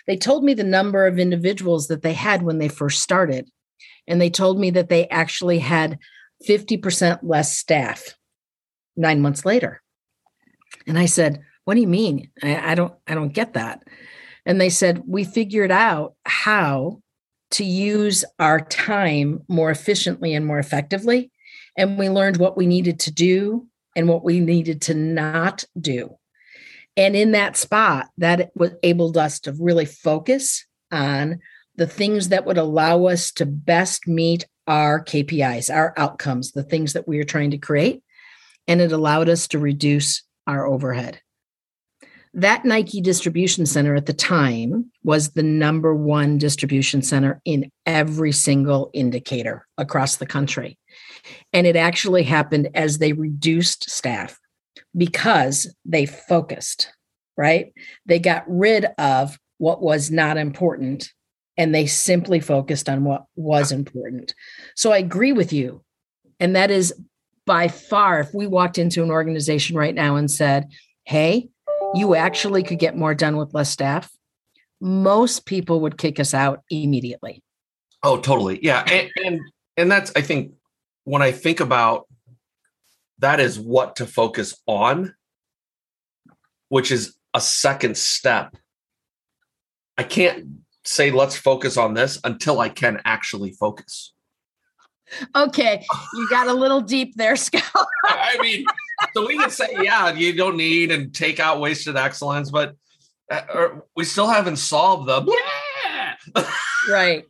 they 0.08 0.16
told 0.16 0.42
me 0.42 0.54
the 0.54 0.64
number 0.64 1.06
of 1.06 1.20
individuals 1.20 1.86
that 1.86 2.02
they 2.02 2.14
had 2.14 2.42
when 2.42 2.58
they 2.58 2.68
first 2.68 3.00
started. 3.00 3.48
And 4.08 4.20
they 4.20 4.30
told 4.30 4.58
me 4.58 4.70
that 4.70 4.88
they 4.88 5.06
actually 5.08 5.60
had 5.60 6.00
50% 6.48 7.20
less 7.22 7.56
staff 7.56 8.14
nine 8.96 9.20
months 9.20 9.44
later. 9.44 9.82
And 10.86 10.98
I 10.98 11.06
said, 11.06 11.40
What 11.64 11.74
do 11.74 11.80
you 11.80 11.88
mean? 11.88 12.30
I, 12.42 12.72
I 12.72 12.74
don't 12.74 12.94
I 13.06 13.14
don't 13.14 13.32
get 13.32 13.54
that. 13.54 13.82
And 14.46 14.60
they 14.60 14.70
said, 14.70 15.02
We 15.06 15.24
figured 15.24 15.70
out 15.70 16.14
how 16.24 17.02
to 17.52 17.64
use 17.64 18.24
our 18.38 18.60
time 18.60 19.40
more 19.48 19.70
efficiently 19.70 20.34
and 20.34 20.46
more 20.46 20.58
effectively. 20.58 21.30
And 21.76 21.98
we 21.98 22.08
learned 22.08 22.36
what 22.36 22.56
we 22.56 22.66
needed 22.66 23.00
to 23.00 23.12
do 23.12 23.66
and 23.96 24.08
what 24.08 24.24
we 24.24 24.40
needed 24.40 24.82
to 24.82 24.94
not 24.94 25.64
do. 25.78 26.16
And 26.96 27.16
in 27.16 27.32
that 27.32 27.56
spot, 27.56 28.08
that 28.18 28.50
was 28.54 28.72
enabled 28.82 29.16
us 29.16 29.40
to 29.40 29.52
really 29.52 29.86
focus 29.86 30.64
on 30.92 31.40
the 31.76 31.86
things 31.86 32.28
that 32.28 32.44
would 32.44 32.58
allow 32.58 33.06
us 33.06 33.32
to 33.32 33.46
best 33.46 34.06
meet 34.06 34.46
our 34.70 35.04
KPIs, 35.04 35.74
our 35.74 35.92
outcomes, 35.96 36.52
the 36.52 36.62
things 36.62 36.92
that 36.92 37.08
we 37.08 37.18
are 37.18 37.24
trying 37.24 37.50
to 37.50 37.58
create. 37.58 38.02
And 38.68 38.80
it 38.80 38.92
allowed 38.92 39.28
us 39.28 39.48
to 39.48 39.58
reduce 39.58 40.22
our 40.46 40.64
overhead. 40.64 41.20
That 42.32 42.64
Nike 42.64 43.00
distribution 43.00 43.66
center 43.66 43.96
at 43.96 44.06
the 44.06 44.12
time 44.12 44.92
was 45.02 45.30
the 45.30 45.42
number 45.42 45.92
one 45.92 46.38
distribution 46.38 47.02
center 47.02 47.42
in 47.44 47.68
every 47.84 48.30
single 48.30 48.90
indicator 48.94 49.66
across 49.76 50.16
the 50.16 50.26
country. 50.26 50.78
And 51.52 51.66
it 51.66 51.74
actually 51.74 52.22
happened 52.22 52.68
as 52.74 52.98
they 52.98 53.12
reduced 53.12 53.90
staff 53.90 54.38
because 54.96 55.74
they 55.84 56.06
focused, 56.06 56.92
right? 57.36 57.72
They 58.06 58.20
got 58.20 58.44
rid 58.46 58.86
of 58.98 59.36
what 59.58 59.82
was 59.82 60.12
not 60.12 60.36
important 60.36 61.10
and 61.60 61.74
they 61.74 61.84
simply 61.84 62.40
focused 62.40 62.88
on 62.88 63.04
what 63.04 63.26
was 63.36 63.70
important. 63.70 64.34
So 64.74 64.92
I 64.92 64.96
agree 64.96 65.32
with 65.32 65.52
you. 65.52 65.84
And 66.40 66.56
that 66.56 66.70
is 66.70 66.94
by 67.44 67.68
far, 67.68 68.20
if 68.20 68.32
we 68.32 68.46
walked 68.46 68.78
into 68.78 69.02
an 69.02 69.10
organization 69.10 69.76
right 69.76 69.94
now 69.94 70.16
and 70.16 70.30
said, 70.30 70.70
hey, 71.04 71.50
you 71.94 72.14
actually 72.14 72.62
could 72.62 72.78
get 72.78 72.96
more 72.96 73.14
done 73.14 73.36
with 73.36 73.52
less 73.52 73.68
staff, 73.68 74.10
most 74.80 75.44
people 75.44 75.80
would 75.80 75.98
kick 75.98 76.18
us 76.18 76.32
out 76.32 76.62
immediately. 76.70 77.42
Oh, 78.02 78.18
totally. 78.18 78.58
Yeah. 78.64 78.82
And, 78.90 79.10
and, 79.22 79.40
and 79.76 79.92
that's, 79.92 80.10
I 80.16 80.22
think, 80.22 80.54
when 81.04 81.20
I 81.20 81.30
think 81.30 81.60
about 81.60 82.08
that 83.18 83.38
is 83.38 83.60
what 83.60 83.96
to 83.96 84.06
focus 84.06 84.58
on, 84.66 85.14
which 86.70 86.90
is 86.90 87.16
a 87.34 87.40
second 87.42 87.98
step. 87.98 88.56
I 89.98 90.04
can't 90.04 90.46
say 90.90 91.10
let's 91.12 91.36
focus 91.36 91.76
on 91.76 91.94
this 91.94 92.18
until 92.24 92.60
I 92.60 92.68
can 92.68 93.00
actually 93.04 93.52
focus. 93.52 94.12
Okay, 95.34 95.84
you 96.14 96.28
got 96.28 96.48
a 96.48 96.52
little 96.52 96.80
deep 96.80 97.14
there, 97.16 97.36
Scott. 97.36 97.62
I 98.04 98.36
mean, 98.40 98.64
so 99.14 99.26
we 99.26 99.38
can 99.38 99.50
say, 99.50 99.68
yeah, 99.82 100.12
you 100.12 100.32
don't 100.32 100.56
need 100.56 100.90
and 100.90 101.12
take 101.14 101.40
out 101.40 101.60
wasted 101.60 101.96
excellence, 101.96 102.50
but 102.50 102.74
uh, 103.30 103.68
we 103.96 104.04
still 104.04 104.28
haven't 104.28 104.56
solved 104.56 105.08
the 105.08 105.36
yeah. 106.36 106.44
right. 106.88 107.24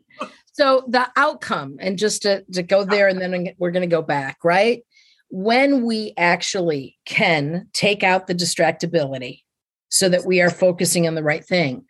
So 0.53 0.85
the 0.89 1.09
outcome, 1.17 1.77
and 1.81 1.99
just 1.99 2.23
to, 2.23 2.45
to 2.53 2.63
go 2.63 2.85
there, 2.85 3.09
and 3.09 3.21
then 3.21 3.49
we're 3.59 3.71
going 3.71 3.89
to 3.89 3.95
go 3.95 4.03
back, 4.03 4.39
right? 4.45 4.85
When 5.31 5.85
we 5.85 6.13
actually 6.19 6.99
can 7.07 7.69
take 7.73 8.03
out 8.03 8.27
the 8.27 8.35
distractibility 8.35 9.43
so 9.89 10.09
that 10.09 10.27
we 10.27 10.41
are 10.41 10.51
focusing 10.51 11.07
on 11.07 11.15
the 11.15 11.23
right 11.23 11.45
thing, 11.45 11.87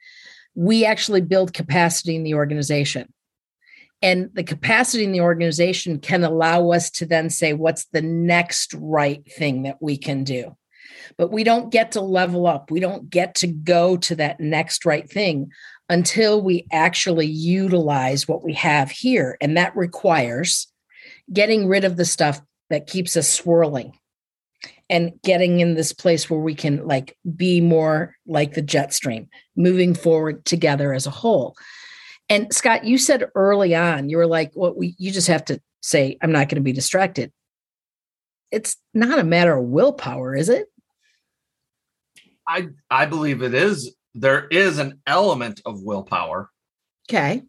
we 0.54 0.84
actually 0.84 1.20
build 1.20 1.54
capacity 1.54 2.16
in 2.16 2.22
the 2.22 2.34
organization. 2.34 3.12
And 4.02 4.30
the 4.32 4.44
capacity 4.44 5.04
in 5.04 5.12
the 5.12 5.20
organization 5.20 5.98
can 5.98 6.24
allow 6.24 6.70
us 6.70 6.90
to 6.92 7.06
then 7.06 7.28
say 7.28 7.52
what's 7.52 7.84
the 7.86 8.02
next 8.02 8.74
right 8.74 9.22
thing 9.30 9.62
that 9.64 9.76
we 9.80 9.98
can 9.98 10.24
do? 10.24 10.56
But 11.18 11.30
we 11.30 11.44
don't 11.44 11.70
get 11.70 11.92
to 11.92 12.00
level 12.00 12.46
up. 12.46 12.70
We 12.70 12.80
don't 12.80 13.10
get 13.10 13.34
to 13.36 13.46
go 13.46 13.96
to 13.98 14.14
that 14.16 14.40
next 14.40 14.86
right 14.86 15.08
thing 15.08 15.50
until 15.88 16.40
we 16.40 16.66
actually 16.72 17.26
utilize 17.26 18.26
what 18.26 18.42
we 18.42 18.54
have 18.54 18.90
here. 18.90 19.36
And 19.40 19.56
that 19.56 19.76
requires 19.76 20.68
getting 21.32 21.66
rid 21.66 21.84
of 21.84 21.96
the 21.96 22.04
stuff 22.04 22.40
that 22.70 22.86
keeps 22.86 23.16
us 23.16 23.28
swirling 23.28 23.92
and 24.88 25.12
getting 25.22 25.60
in 25.60 25.74
this 25.74 25.92
place 25.92 26.28
where 26.28 26.40
we 26.40 26.54
can 26.54 26.86
like 26.86 27.16
be 27.36 27.60
more 27.60 28.16
like 28.26 28.54
the 28.54 28.62
jet 28.62 28.92
stream 28.92 29.28
moving 29.56 29.94
forward 29.94 30.44
together 30.44 30.92
as 30.92 31.06
a 31.06 31.10
whole 31.10 31.56
and 32.30 32.54
Scott, 32.54 32.84
you 32.84 32.96
said 32.96 33.28
early 33.34 33.74
on, 33.74 34.08
you 34.08 34.16
were 34.16 34.26
like, 34.26 34.52
well, 34.54 34.72
we, 34.74 34.94
you 34.98 35.10
just 35.10 35.26
have 35.26 35.44
to 35.46 35.60
say, 35.82 36.16
I'm 36.22 36.30
not 36.30 36.48
going 36.48 36.56
to 36.56 36.62
be 36.62 36.72
distracted. 36.72 37.32
It's 38.52 38.76
not 38.94 39.18
a 39.18 39.24
matter 39.24 39.56
of 39.56 39.64
willpower, 39.64 40.36
is 40.36 40.48
it? 40.48 40.68
I 42.46 42.68
I 42.88 43.06
believe 43.06 43.42
it 43.42 43.54
is. 43.54 43.94
There 44.14 44.46
is 44.48 44.78
an 44.78 45.00
element 45.06 45.60
of 45.66 45.82
willpower. 45.82 46.50
Okay. 47.08 47.42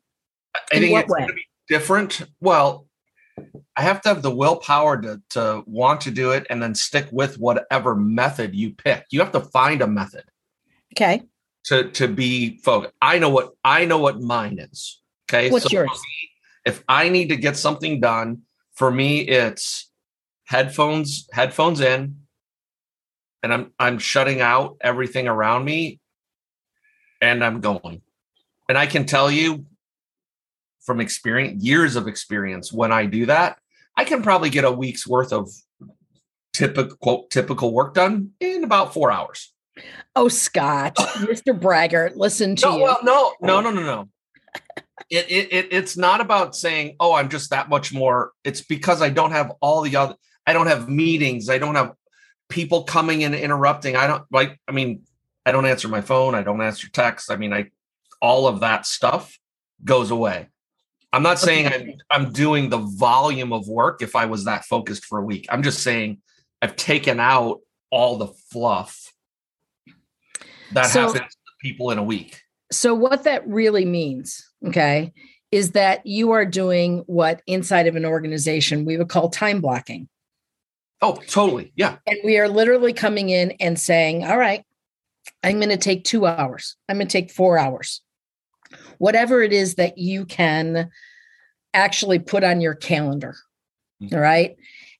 I 0.56 0.60
In 0.74 0.82
think 0.82 1.00
it's 1.00 1.12
going 1.12 1.27
to 1.27 1.34
be 1.34 1.48
different. 1.70 2.24
Well, 2.39 2.88
I 3.75 3.81
have 3.81 4.01
to 4.01 4.10
have 4.10 4.21
the 4.21 4.33
willpower 4.33 5.01
to 5.01 5.21
to 5.31 5.63
want 5.65 6.01
to 6.01 6.12
do 6.12 6.31
it 6.31 6.45
and 6.50 6.62
then 6.62 6.75
stick 6.75 7.07
with 7.12 7.38
whatever 7.39 7.95
method 7.95 8.55
you 8.55 8.74
pick. 8.74 9.05
You 9.12 9.19
have 9.19 9.31
to 9.33 9.41
find 9.41 9.81
a 9.81 9.88
method. 9.88 10.24
Okay 10.95 11.21
to 11.65 11.89
to 11.91 12.07
be 12.07 12.57
focused. 12.57 12.93
I 13.01 13.19
know 13.19 13.29
what 13.29 13.53
I 13.63 13.86
know 13.86 13.98
what 13.98 14.21
mine 14.21 14.60
is. 14.60 15.01
Okay. 15.29 15.50
What's 15.50 15.65
so 15.65 15.71
yours? 15.71 16.01
If 16.65 16.83
I 16.88 17.10
need 17.10 17.29
to 17.29 17.36
get 17.36 17.57
something 17.57 18.00
done, 18.00 18.43
for 18.74 18.91
me 18.91 19.21
it's 19.21 19.89
headphones, 20.45 21.27
headphones 21.31 21.81
in, 21.81 22.17
and 23.43 23.53
I'm 23.53 23.74
I'm 23.79 24.00
shutting 24.00 24.41
out 24.41 24.77
everything 24.81 25.27
around 25.27 25.65
me 25.65 26.00
and 27.21 27.43
I'm 27.43 27.62
going. 27.62 28.01
And 28.67 28.77
I 28.77 28.86
can 28.86 29.05
tell 29.05 29.29
you 29.29 29.65
from 30.85 31.00
experience, 31.00 31.63
years 31.63 31.95
of 31.95 32.07
experience, 32.07 32.71
when 32.71 32.91
I 32.91 33.05
do 33.05 33.25
that, 33.27 33.59
I 33.97 34.03
can 34.03 34.21
probably 34.21 34.50
get 34.50 34.63
a 34.63 34.71
week's 34.71 35.07
worth 35.07 35.31
of 35.33 35.50
typical 36.53 36.97
quote 36.97 37.29
typical 37.29 37.73
work 37.73 37.93
done 37.93 38.31
in 38.39 38.63
about 38.63 38.93
four 38.93 39.11
hours. 39.11 39.53
Oh, 40.15 40.27
Scott, 40.27 40.95
Mr. 40.97 41.57
Braggart, 41.59 42.17
listen 42.17 42.55
to 42.57 42.65
no, 42.65 42.77
you. 42.77 42.83
Well, 42.83 43.00
no, 43.03 43.33
no, 43.41 43.61
no, 43.61 43.71
no, 43.71 43.81
no. 43.81 44.09
It, 45.09 45.29
it, 45.29 45.53
it, 45.53 45.67
it's 45.71 45.97
not 45.97 46.21
about 46.21 46.55
saying, 46.55 46.95
oh, 47.00 47.13
I'm 47.13 47.29
just 47.29 47.50
that 47.50 47.69
much 47.69 47.93
more. 47.93 48.31
It's 48.43 48.61
because 48.61 49.01
I 49.01 49.09
don't 49.09 49.31
have 49.31 49.51
all 49.61 49.81
the 49.81 49.95
other, 49.95 50.15
I 50.45 50.53
don't 50.53 50.67
have 50.67 50.89
meetings. 50.89 51.50
I 51.50 51.57
don't 51.57 51.75
have 51.75 51.93
people 52.50 52.83
coming 52.83 53.23
and 53.23 53.35
interrupting. 53.35 53.95
I 53.95 54.07
don't 54.07 54.23
like, 54.31 54.59
I 54.67 54.71
mean, 54.71 55.03
I 55.45 55.51
don't 55.51 55.65
answer 55.65 55.88
my 55.88 56.01
phone. 56.01 56.35
I 56.35 56.43
don't 56.43 56.61
answer 56.61 56.89
texts. 56.89 57.29
I 57.29 57.35
mean, 57.35 57.53
I, 57.53 57.71
all 58.21 58.47
of 58.47 58.59
that 58.59 58.85
stuff 58.85 59.38
goes 59.83 60.11
away. 60.11 60.47
I'm 61.13 61.24
not 61.24 61.39
saying 61.39 61.68
I'm, 61.68 61.94
I'm 62.10 62.32
doing 62.32 62.70
the 62.70 62.77
volume 62.77 63.51
of 63.51 63.68
work 63.68 64.01
if 64.01 64.15
I 64.15 64.25
was 64.25 64.46
that 64.46 64.65
focused 64.65 65.06
for 65.06 65.20
a 65.20 65.24
week. 65.24 65.46
I'm 65.50 65.63
just 65.63 65.84
saying 65.84 66.20
I've 66.62 66.75
taken 66.75 67.20
out 67.20 67.60
all 67.89 68.18
the 68.18 68.27
fluff 68.50 69.12
that 70.74 70.86
so, 70.86 71.08
happens 71.08 71.34
to 71.34 71.51
people 71.60 71.91
in 71.91 71.98
a 71.98 72.03
week. 72.03 72.41
So, 72.72 72.94
what 72.94 73.24
that 73.24 73.46
really 73.48 73.84
means, 73.84 74.50
okay, 74.65 75.12
is 75.51 75.72
that 75.72 76.06
you 76.06 76.32
are 76.32 76.46
doing 76.46 77.00
what 77.08 77.41
inside 77.46 77.88
of 77.88 77.96
an 77.96 78.06
organization 78.06 78.86
we 78.86 78.98
would 78.98 79.10
call 79.10 79.30
time 79.30 79.60
blocking. 79.60 80.08
Oh, 81.01 81.15
totally. 81.27 81.74
Yeah. 81.75 81.98
And 82.08 82.18
we 82.24 82.38
are 82.38 82.48
literally 82.48 82.94
coming 82.94 83.30
in 83.30 83.51
and 83.60 83.80
saying, 83.80 84.24
all 84.24 84.38
right, 84.38 84.63
I'm 85.44 85.58
going 85.58 85.70
to 85.70 85.77
take 85.77 86.03
two 86.03 86.25
hours, 86.25 86.77
I'm 86.88 86.98
going 86.98 87.08
to 87.08 87.12
take 87.12 87.32
four 87.32 87.58
hours, 87.58 88.01
whatever 88.97 89.41
it 89.41 89.53
is 89.53 89.75
that 89.75 89.97
you 89.97 90.25
can 90.25 90.89
actually 91.73 92.19
put 92.19 92.43
on 92.43 92.61
your 92.61 92.75
calendar. 92.75 93.35
Mm-hmm. 94.01 94.15
All 94.15 94.21
right. 94.21 94.55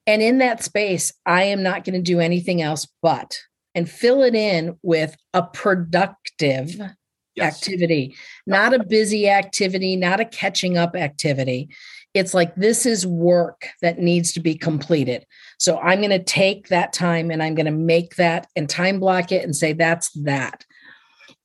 And 0.08 0.22
in 0.22 0.40
that 0.40 0.64
space, 0.64 1.14
I 1.26 1.44
am 1.44 1.64
not 1.64 1.84
going 1.84 1.94
to 1.96 2.02
do 2.02 2.20
anything 2.20 2.62
else 2.62 2.88
but 3.02 3.40
and 3.76 3.90
fill 3.90 4.24
it 4.24 4.36
in 4.36 4.78
with 4.82 5.16
a 5.34 5.44
productive 5.44 6.76
yes. 7.36 7.56
activity, 7.56 8.16
not 8.46 8.74
a 8.74 8.84
busy 8.84 9.30
activity, 9.30 9.96
not 9.96 10.20
a 10.20 10.26
catching 10.26 10.78
up 10.78 10.96
activity. 10.96 11.70
It's 12.14 12.34
like 12.34 12.54
this 12.56 12.86
is 12.86 13.08
work 13.08 13.68
that 13.82 14.00
needs 14.00 14.34
to 14.34 14.42
be 14.42 14.56
completed. 14.56 15.26
So 15.58 15.80
I'm 15.80 16.00
going 16.00 16.10
to 16.10 16.24
take 16.24 16.68
that 16.68 16.92
time 16.92 17.32
and 17.32 17.42
I'm 17.42 17.56
going 17.56 17.68
to 17.68 17.72
make 17.72 18.16
that 18.16 18.48
and 18.56 18.70
time 18.70 19.00
block 19.00 19.32
it 19.32 19.46
and 19.46 19.56
say 19.56 19.74
that's 19.74 20.10
that. 20.24 20.66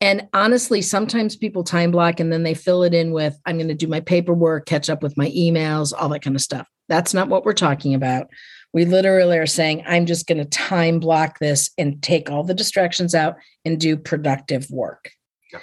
And 0.01 0.29
honestly, 0.35 0.83
sometimes 0.83 1.37
people 1.37 1.65
time 1.65 1.91
block 1.91 2.21
and 2.21 2.33
then 2.33 2.43
they 2.43 2.55
fill 2.55 2.83
it 2.83 2.93
in 2.93 3.13
with 3.13 3.39
I'm 3.47 3.57
going 3.57 3.69
to 3.69 3.75
do 3.75 3.87
my 3.87 4.01
paperwork, 4.01 4.67
catch 4.67 4.91
up 4.91 5.03
with 5.03 5.17
my 5.17 5.31
emails, 5.31 5.95
all 5.97 6.11
that 6.11 6.23
kind 6.23 6.37
of 6.37 6.43
stuff. 6.43 6.69
That's 6.89 7.15
not 7.15 7.29
what 7.29 7.45
we're 7.45 7.55
talking 7.55 7.95
about. 7.95 8.27
We 8.73 8.85
literally 8.85 9.39
are 9.39 9.47
saying, 9.47 9.85
I'm 9.87 10.05
just 10.05 10.27
going 10.27 10.39
to 10.39 10.45
time 10.45 11.01
block 11.01 11.39
this 11.39 11.71
and 11.79 12.03
take 12.03 12.31
all 12.31 12.45
the 12.45 12.53
distractions 12.53 13.15
out 13.15 13.37
and 13.65 13.81
do 13.81 13.97
productive 13.97 14.71
work. 14.71 15.11
Yeah. 15.53 15.61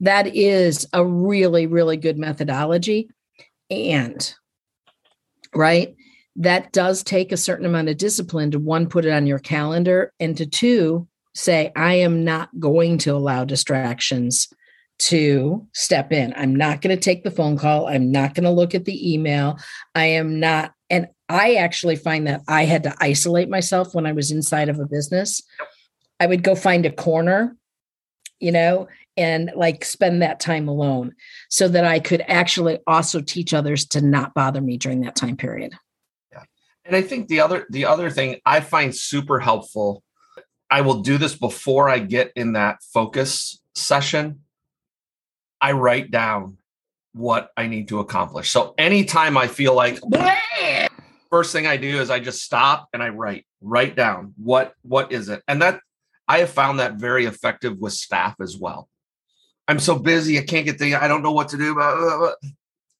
That 0.00 0.34
is 0.34 0.86
a 0.92 1.04
really, 1.04 1.66
really 1.66 1.96
good 1.96 2.18
methodology. 2.18 3.08
And, 3.70 4.34
right, 5.54 5.94
that 6.36 6.72
does 6.72 7.02
take 7.02 7.32
a 7.32 7.36
certain 7.36 7.66
amount 7.66 7.88
of 7.88 7.96
discipline 7.96 8.50
to 8.50 8.58
one, 8.58 8.88
put 8.88 9.04
it 9.04 9.12
on 9.12 9.26
your 9.26 9.38
calendar, 9.38 10.12
and 10.20 10.36
to 10.36 10.44
two, 10.44 11.08
say, 11.36 11.70
I 11.76 11.94
am 11.94 12.24
not 12.24 12.48
going 12.58 12.98
to 12.98 13.10
allow 13.14 13.44
distractions 13.44 14.48
to 14.98 15.66
step 15.72 16.12
in. 16.12 16.32
I'm 16.36 16.56
not 16.56 16.80
going 16.80 16.96
to 16.96 17.02
take 17.02 17.22
the 17.22 17.30
phone 17.30 17.58
call. 17.58 17.86
I'm 17.86 18.10
not 18.10 18.34
going 18.34 18.44
to 18.44 18.50
look 18.50 18.74
at 18.74 18.86
the 18.86 19.12
email. 19.12 19.58
I 19.94 20.06
am 20.06 20.40
not. 20.40 20.72
And 20.88 21.08
I 21.28 21.56
actually 21.56 21.96
find 21.96 22.26
that 22.26 22.42
I 22.48 22.64
had 22.64 22.84
to 22.84 22.94
isolate 23.00 23.50
myself 23.50 23.94
when 23.94 24.06
I 24.06 24.12
was 24.12 24.30
inside 24.30 24.68
of 24.68 24.78
a 24.78 24.86
business. 24.86 25.42
I 26.18 26.26
would 26.26 26.42
go 26.42 26.54
find 26.54 26.86
a 26.86 26.92
corner, 26.92 27.56
you 28.40 28.52
know, 28.52 28.88
and 29.18 29.50
like 29.54 29.84
spend 29.84 30.22
that 30.22 30.40
time 30.40 30.68
alone 30.68 31.14
so 31.50 31.68
that 31.68 31.84
I 31.84 32.00
could 32.00 32.22
actually 32.26 32.78
also 32.86 33.20
teach 33.20 33.52
others 33.52 33.84
to 33.88 34.00
not 34.00 34.32
bother 34.32 34.62
me 34.62 34.78
during 34.78 35.02
that 35.02 35.16
time 35.16 35.36
period. 35.36 35.74
Yeah. 36.32 36.44
And 36.86 36.96
I 36.96 37.02
think 37.02 37.28
the 37.28 37.40
other 37.40 37.66
the 37.68 37.84
other 37.84 38.08
thing 38.08 38.40
I 38.46 38.60
find 38.60 38.94
super 38.94 39.40
helpful 39.40 40.02
I 40.70 40.80
will 40.80 41.00
do 41.00 41.18
this 41.18 41.34
before 41.36 41.88
I 41.88 41.98
get 41.98 42.32
in 42.36 42.52
that 42.54 42.82
focus 42.82 43.60
session 43.74 44.40
I 45.60 45.72
write 45.72 46.10
down 46.10 46.58
what 47.12 47.50
I 47.56 47.66
need 47.66 47.88
to 47.88 48.00
accomplish. 48.00 48.50
So 48.50 48.74
anytime 48.76 49.36
I 49.36 49.46
feel 49.46 49.74
like 49.74 49.98
first 51.30 51.52
thing 51.52 51.66
I 51.66 51.76
do 51.76 52.00
is 52.00 52.10
I 52.10 52.20
just 52.20 52.42
stop 52.42 52.88
and 52.92 53.02
I 53.02 53.08
write, 53.08 53.46
write 53.60 53.96
down 53.96 54.34
what 54.36 54.74
what 54.82 55.12
is 55.12 55.28
it? 55.28 55.42
And 55.48 55.62
that 55.62 55.80
I 56.28 56.38
have 56.38 56.50
found 56.50 56.80
that 56.80 56.94
very 56.94 57.24
effective 57.24 57.78
with 57.78 57.94
staff 57.94 58.36
as 58.40 58.56
well. 58.56 58.88
I'm 59.68 59.80
so 59.80 59.98
busy, 59.98 60.38
I 60.38 60.42
can't 60.42 60.66
get 60.66 60.78
the 60.78 60.94
I 60.94 61.08
don't 61.08 61.22
know 61.22 61.32
what 61.32 61.48
to 61.48 61.56
do. 61.56 62.32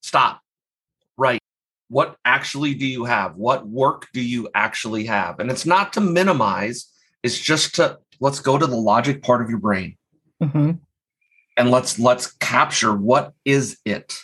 Stop. 0.01 0.41
Right. 1.17 1.39
What 1.89 2.17
actually 2.25 2.73
do 2.73 2.85
you 2.85 3.05
have? 3.05 3.35
What 3.35 3.67
work 3.67 4.07
do 4.13 4.21
you 4.21 4.49
actually 4.53 5.05
have? 5.05 5.39
And 5.39 5.49
it's 5.49 5.65
not 5.65 5.93
to 5.93 6.01
minimize, 6.01 6.91
it's 7.23 7.39
just 7.39 7.75
to 7.75 7.99
let's 8.19 8.39
go 8.39 8.57
to 8.57 8.67
the 8.67 8.75
logic 8.75 9.23
part 9.23 9.41
of 9.41 9.49
your 9.49 9.59
brain. 9.59 9.97
Mm-hmm. 10.41 10.71
And 11.57 11.71
let's 11.71 11.99
let's 11.99 12.31
capture 12.33 12.93
what 12.95 13.33
is 13.45 13.79
it. 13.85 14.15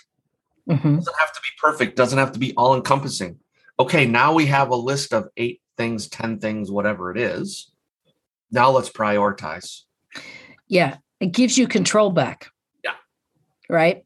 Mm-hmm. 0.69 0.95
doesn't 0.95 1.19
have 1.19 1.33
to 1.33 1.41
be 1.41 1.49
perfect 1.59 1.97
doesn't 1.97 2.19
have 2.19 2.31
to 2.31 2.39
be 2.39 2.53
all 2.55 2.73
encompassing 2.73 3.37
okay 3.77 4.05
now 4.05 4.33
we 4.33 4.45
have 4.45 4.69
a 4.69 4.77
list 4.77 5.13
of 5.13 5.27
eight 5.35 5.61
things 5.75 6.07
10 6.07 6.39
things 6.39 6.71
whatever 6.71 7.11
it 7.11 7.17
is. 7.17 7.69
Now 8.49 8.69
let's 8.71 8.89
prioritize. 8.89 9.81
Yeah 10.67 10.97
it 11.19 11.33
gives 11.33 11.57
you 11.57 11.67
control 11.67 12.11
back. 12.11 12.47
Yeah. 12.81 12.93
Right? 13.67 14.05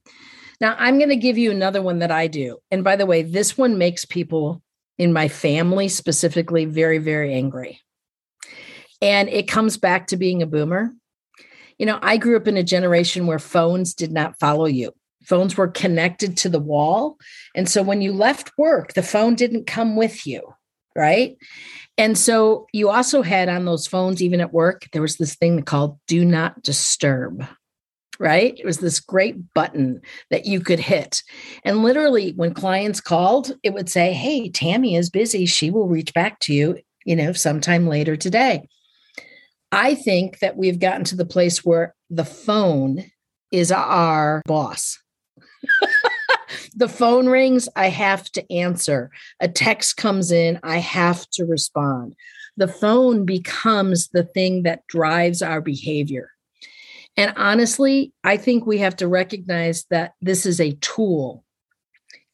Now 0.60 0.76
i'm 0.80 0.98
going 0.98 1.10
to 1.10 1.16
give 1.16 1.38
you 1.38 1.52
another 1.52 1.84
one 1.84 2.00
that 2.00 2.10
i 2.10 2.26
do. 2.26 2.58
And 2.72 2.84
by 2.84 2.96
the 2.96 3.06
way 3.06 3.22
this 3.22 3.56
one 3.56 3.78
makes 3.78 4.04
people 4.04 4.64
in 4.98 5.14
my 5.14 5.28
family 5.28 5.90
specifically 5.90 6.66
very 6.66 6.98
very 6.98 7.36
angry 7.36 7.82
and 9.02 9.30
it 9.30 9.48
comes 9.48 9.78
back 9.78 10.08
to 10.08 10.18
being 10.18 10.42
a 10.42 10.48
boomer 10.48 10.94
you 11.78 11.86
know, 11.86 12.00
I 12.02 12.18
grew 12.18 12.36
up 12.36 12.48
in 12.48 12.58
a 12.58 12.64
generation 12.64 13.28
where 13.28 13.40
phones 13.40 13.94
did 13.94 14.12
not 14.12 14.40
follow 14.40 14.66
you. 14.66 14.94
Phones 15.24 15.58
were 15.58 15.68
connected 15.68 16.38
to 16.38 16.50
the 16.50 16.60
wall. 16.60 17.18
And 17.56 17.70
so 17.70 17.84
when 17.84 18.02
you 18.02 18.14
left 18.14 18.52
work, 18.58 18.94
the 18.94 19.04
phone 19.04 19.36
didn't 19.36 19.68
come 19.68 19.96
with 19.96 20.26
you, 20.26 20.42
right? 20.96 21.38
And 21.98 22.18
so 22.18 22.68
you 22.74 22.90
also 22.90 23.22
had 23.22 23.50
on 23.50 23.66
those 23.66 23.88
phones, 23.88 24.22
even 24.22 24.42
at 24.42 24.54
work, 24.54 24.88
there 24.92 25.02
was 25.02 25.18
this 25.18 25.36
thing 25.36 25.64
called 25.64 26.00
do 26.08 26.24
not 26.24 26.64
disturb, 26.64 27.46
right? 28.20 28.58
It 28.58 28.66
was 28.66 28.78
this 28.78 29.00
great 29.00 29.54
button 29.54 30.02
that 30.32 30.46
you 30.46 30.62
could 30.62 30.80
hit. 30.80 31.22
And 31.64 31.84
literally, 31.84 32.32
when 32.32 32.54
clients 32.54 33.02
called, 33.02 33.52
it 33.64 33.74
would 33.74 33.90
say, 33.90 34.14
Hey, 34.14 34.50
Tammy 34.50 34.96
is 34.96 35.10
busy. 35.10 35.46
She 35.46 35.70
will 35.70 35.88
reach 35.88 36.14
back 36.14 36.40
to 36.42 36.54
you, 36.54 36.78
you 37.04 37.16
know, 37.16 37.34
sometime 37.34 37.88
later 37.88 38.16
today. 38.16 38.68
I 39.72 39.96
think 39.96 40.40
that 40.40 40.58
we've 40.58 40.80
gotten 40.80 41.04
to 41.06 41.16
the 41.16 41.26
place 41.26 41.66
where 41.66 41.94
the 42.10 42.26
phone 42.26 43.04
is 43.52 43.72
our 43.72 44.42
boss. 44.46 45.00
the 46.76 46.88
phone 46.88 47.28
rings, 47.28 47.68
I 47.76 47.90
have 47.90 48.30
to 48.32 48.52
answer. 48.52 49.12
A 49.40 49.48
text 49.48 49.98
comes 49.98 50.32
in, 50.32 50.60
I 50.64 50.78
have 50.78 51.30
to 51.32 51.46
respond. 51.46 52.16
The 52.56 52.68
phone 52.68 53.26
becomes 53.26 54.10
the 54.10 54.24
thing 54.24 54.64
that 54.64 54.88
drives 54.88 55.42
our 55.42 55.62
behavior. 55.62 56.32
And 57.16 57.34
honestly, 57.36 58.14
I 58.24 58.38
think 58.38 58.66
we 58.66 58.78
have 58.80 58.96
to 58.98 59.08
recognize 59.08 59.86
that 59.90 60.14
this 60.22 60.46
is 60.46 60.62
a 60.62 60.74
tool. 60.74 61.44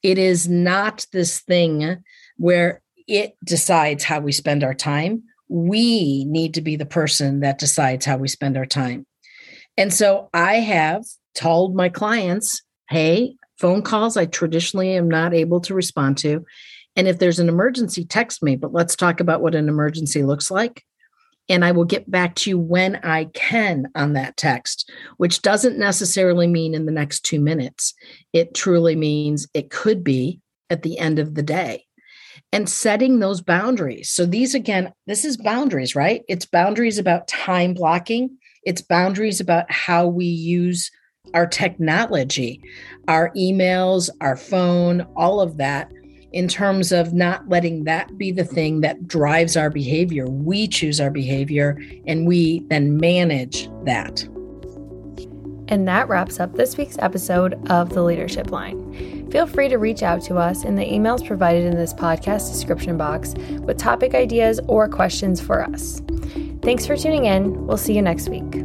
It 0.01 0.17
is 0.17 0.47
not 0.47 1.05
this 1.13 1.39
thing 1.39 2.03
where 2.37 2.81
it 3.07 3.35
decides 3.43 4.03
how 4.03 4.19
we 4.19 4.31
spend 4.31 4.63
our 4.63 4.73
time 4.73 5.23
we 5.49 6.25
need 6.25 6.53
to 6.55 6.61
be 6.61 6.75
the 6.75 6.85
person 6.85 7.41
that 7.41 7.59
decides 7.59 8.05
how 8.05 8.17
we 8.17 8.27
spend 8.27 8.57
our 8.57 8.65
time. 8.65 9.05
And 9.77 9.93
so 9.93 10.29
I 10.33 10.55
have 10.55 11.03
told 11.35 11.75
my 11.75 11.89
clients, 11.89 12.61
hey, 12.89 13.35
phone 13.57 13.81
calls 13.81 14.17
I 14.17 14.25
traditionally 14.25 14.95
am 14.95 15.09
not 15.09 15.33
able 15.33 15.61
to 15.61 15.73
respond 15.73 16.17
to. 16.19 16.45
And 16.95 17.07
if 17.07 17.19
there's 17.19 17.39
an 17.39 17.49
emergency, 17.49 18.05
text 18.05 18.43
me, 18.43 18.55
but 18.55 18.73
let's 18.73 18.95
talk 18.95 19.19
about 19.19 19.41
what 19.41 19.55
an 19.55 19.67
emergency 19.67 20.23
looks 20.23 20.51
like. 20.51 20.83
And 21.49 21.65
I 21.65 21.71
will 21.71 21.85
get 21.85 22.09
back 22.09 22.35
to 22.35 22.51
you 22.51 22.57
when 22.57 22.97
I 22.97 23.25
can 23.33 23.87
on 23.95 24.13
that 24.13 24.37
text, 24.37 24.89
which 25.17 25.41
doesn't 25.41 25.77
necessarily 25.77 26.47
mean 26.47 26.73
in 26.73 26.85
the 26.85 26.91
next 26.91 27.21
two 27.21 27.41
minutes. 27.41 27.93
It 28.31 28.53
truly 28.53 28.95
means 28.95 29.47
it 29.53 29.69
could 29.69 30.03
be 30.03 30.39
at 30.69 30.83
the 30.83 30.99
end 30.99 31.19
of 31.19 31.35
the 31.35 31.43
day 31.43 31.85
and 32.51 32.69
setting 32.69 33.19
those 33.19 33.41
boundaries. 33.41 34.09
So, 34.09 34.25
these 34.25 34.55
again, 34.55 34.93
this 35.07 35.25
is 35.25 35.37
boundaries, 35.37 35.95
right? 35.95 36.23
It's 36.27 36.45
boundaries 36.45 36.97
about 36.97 37.27
time 37.27 37.73
blocking, 37.73 38.37
it's 38.63 38.81
boundaries 38.81 39.39
about 39.39 39.71
how 39.71 40.07
we 40.07 40.25
use 40.25 40.91
our 41.33 41.47
technology, 41.47 42.61
our 43.07 43.31
emails, 43.31 44.09
our 44.21 44.35
phone, 44.35 45.01
all 45.15 45.41
of 45.41 45.57
that, 45.57 45.91
in 46.31 46.47
terms 46.47 46.91
of 46.91 47.13
not 47.13 47.47
letting 47.47 47.83
that 47.83 48.17
be 48.17 48.31
the 48.31 48.43
thing 48.43 48.81
that 48.81 49.07
drives 49.07 49.55
our 49.55 49.69
behavior. 49.69 50.25
We 50.27 50.67
choose 50.67 50.99
our 50.99 51.11
behavior 51.11 51.79
and 52.07 52.27
we 52.27 52.65
then 52.69 52.97
manage 52.97 53.69
that. 53.85 54.27
And 55.73 55.87
that 55.87 56.07
wraps 56.07 56.39
up 56.39 56.53
this 56.53 56.77
week's 56.77 56.99
episode 56.99 57.59
of 57.71 57.89
The 57.89 58.03
Leadership 58.03 58.51
Line. 58.51 59.27
Feel 59.31 59.47
free 59.47 59.69
to 59.69 59.77
reach 59.77 60.03
out 60.03 60.21
to 60.25 60.35
us 60.35 60.63
in 60.63 60.75
the 60.75 60.85
emails 60.85 61.25
provided 61.25 61.65
in 61.65 61.75
this 61.75 61.95
podcast 61.95 62.51
description 62.51 62.95
box 62.95 63.33
with 63.61 63.79
topic 63.79 64.13
ideas 64.13 64.59
or 64.67 64.87
questions 64.87 65.41
for 65.41 65.63
us. 65.63 65.99
Thanks 66.61 66.85
for 66.85 66.95
tuning 66.95 67.25
in. 67.25 67.65
We'll 67.65 67.77
see 67.77 67.95
you 67.95 68.03
next 68.03 68.29
week. 68.29 68.62